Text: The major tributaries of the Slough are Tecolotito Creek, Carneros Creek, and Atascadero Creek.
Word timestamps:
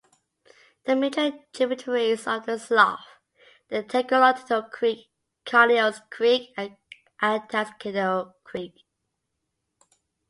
The 0.85 0.95
major 0.95 1.31
tributaries 1.53 2.25
of 2.25 2.47
the 2.47 2.57
Slough 2.57 3.05
are 3.71 3.83
Tecolotito 3.83 4.63
Creek, 4.71 5.11
Carneros 5.45 5.99
Creek, 6.09 6.49
and 6.57 6.75
Atascadero 7.21 8.33
Creek. 8.43 8.73